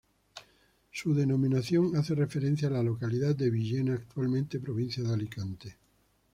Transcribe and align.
Su 0.91 1.13
denominación 1.13 1.95
hace 1.95 2.15
referencia 2.15 2.67
a 2.67 2.71
la 2.71 2.81
localidad 2.81 3.35
de 3.35 3.51
Villena, 3.51 3.93
actualmente 3.93 4.59
provincia 4.59 5.03
de 5.03 5.13
Alicante. 5.13 5.77